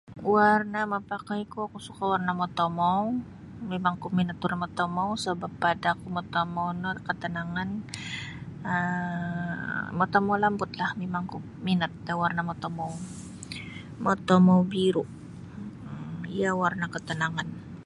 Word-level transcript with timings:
Warna 0.35 0.79
mapakai 0.93 1.41
ku 1.51 1.57
oku 1.65 1.77
suka 1.87 2.03
warna 2.11 2.31
matomou 2.41 3.03
mimangku 3.69 4.07
minat 4.17 4.37
warna 4.41 4.63
matomou 4.63 5.09
sabab 5.23 5.51
pada 5.63 5.89
ku 6.01 6.07
matomou 6.17 6.69
no 6.81 6.89
katanangan 7.07 7.69
um 8.71 9.59
matomou 9.99 10.41
lambutlah 10.43 10.91
mimang 10.99 11.25
ku 11.31 11.37
minat 11.65 11.91
atau 11.99 12.15
warna 12.21 12.41
matomou 12.49 12.91
matomou 14.05 14.59
biru 14.71 15.03
um 15.91 16.13
iyo 16.35 16.51
warna 16.61 16.85
katanangan. 16.95 17.47